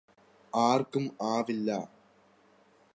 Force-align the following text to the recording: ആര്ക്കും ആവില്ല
ആര്ക്കും 0.53 1.05
ആവില്ല 1.29 1.69